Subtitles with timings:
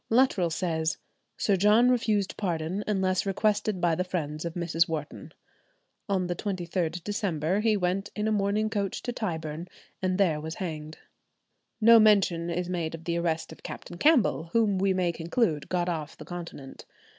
[0.09, 0.97] Luttrell says,
[1.37, 4.89] "Sir John refused pardon unless requested by the friends of Mrs.
[4.89, 5.31] Wharton.
[6.09, 9.67] On the 23d December, he went in a mourning coach to Tyburn,
[10.01, 10.97] and there was hanged."
[11.79, 15.87] No mention is made of the arrest of Captain Campbell, whom we may conclude got
[15.87, 16.83] off the continent.